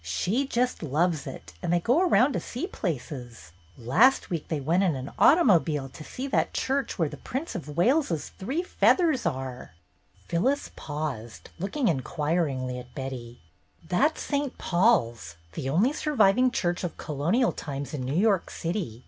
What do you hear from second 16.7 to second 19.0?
of colonial times in New York City.